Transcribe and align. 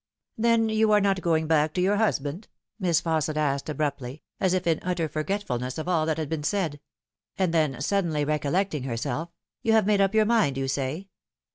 "Then 0.39 0.67
you 0.69 0.91
are 0.93 0.99
not 0.99 1.21
going 1.21 1.45
back 1.45 1.75
to 1.75 1.81
your 1.81 1.97
husband?" 1.97 2.47
Miss 2.79 3.03
Fausset 3.03 3.37
asked 3.37 3.69
abruptly, 3.69 4.23
as 4.39 4.55
if 4.55 4.65
in 4.65 4.79
utter 4.81 5.07
forgetfulness 5.07 5.77
of 5.77 5.87
all 5.87 6.07
that 6.07 6.17
had 6.17 6.27
been 6.27 6.41
said; 6.41 6.79
and 7.37 7.53
then 7.53 7.79
suddenly 7.81 8.25
recollecting 8.25 8.81
herself," 8.81 9.29
you 9.61 9.73
have 9.73 9.85
made 9.85 10.01
up 10.01 10.15
your 10.15 10.25
mind, 10.25 10.57
you 10.57 10.67
say. 10.67 11.09